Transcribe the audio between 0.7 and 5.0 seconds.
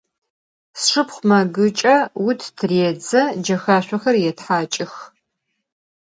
Sşşıpxhu megıç'e, vut tırêdze, cexaşsoxer yêthaç'ıx.